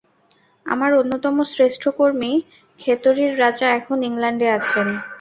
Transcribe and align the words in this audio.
আমার 0.65 0.91
অন্যতম 0.93 1.35
শ্রেষ্ঠ 1.51 1.83
কর্মী 1.97 2.31
খেতড়ির 2.79 3.31
রাজা 3.39 3.67
এখন 3.79 3.97
ইংলণ্ডে 4.09 4.47
আছেন। 4.57 4.87